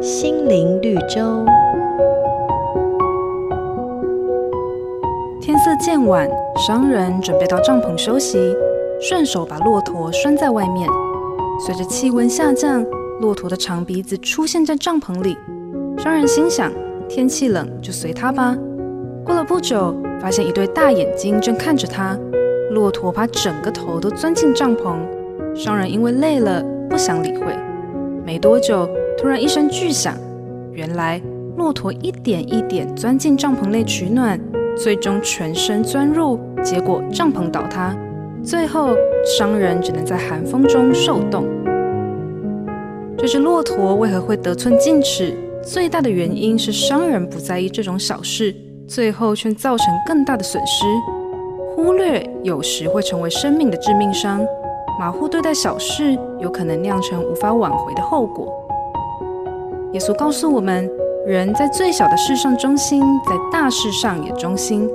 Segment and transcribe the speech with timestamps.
[0.00, 1.44] 心灵绿洲。
[5.40, 8.54] 天色渐晚，商人准备到帐篷休息，
[9.00, 10.88] 顺手把骆驼拴在外面。
[11.64, 12.84] 随着气温下降，
[13.20, 15.36] 骆驼的长鼻子出现在帐篷里。
[15.96, 16.70] 商人心想：
[17.08, 18.56] 天气冷，就随他吧。
[19.24, 22.18] 过了不久，发现一对大眼睛正看着他。
[22.70, 24.94] 骆驼把整个头都钻进帐篷。
[25.54, 27.46] 商人因为累了，不想理会。
[28.28, 28.86] 没多久，
[29.16, 30.14] 突然一声巨响，
[30.74, 31.18] 原来
[31.56, 34.38] 骆驼一点一点钻进帐篷内取暖，
[34.76, 37.96] 最终全身钻入，结果帐篷倒塌。
[38.44, 38.90] 最后，
[39.24, 41.46] 商人只能在寒风中受冻。
[43.16, 45.34] 这只骆驼为何会得寸进尺？
[45.62, 48.54] 最大的原因是商人不在意这种小事。
[48.86, 50.84] 最后却造成更大的损失，
[51.74, 54.46] 忽略有时会成为生命的致命伤。
[54.98, 58.52] 马虎对待小事，有可能酿成无法挽回的后果。
[59.92, 60.90] 耶稣告诉我们，
[61.24, 64.90] 人在最小的事上忠心，在大事上也忠心。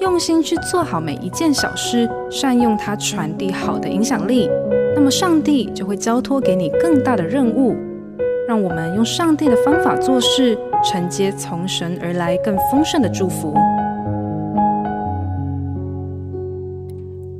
[0.00, 4.50] 用心去做好每一件小事，善用它传递好的影响力，
[4.94, 7.74] 那么上帝就会交托给你更大的任务。
[8.46, 10.58] 让我们用上帝的方法做事。
[10.84, 13.52] 承接从神而来更丰盛的祝福。